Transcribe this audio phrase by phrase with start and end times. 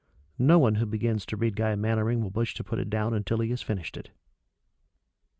[0.39, 3.37] No one who begins to read Guy Mannering will wish to put it down until
[3.37, 4.09] he has finished it.